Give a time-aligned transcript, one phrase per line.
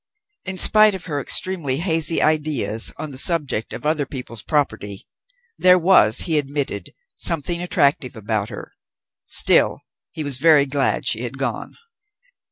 [0.45, 5.07] In spite of her extremely hazy ideas on the subject of other people's property,
[5.59, 8.73] there was, he admitted, something attractive about her.
[9.25, 11.75] Still he was very glad she had gone.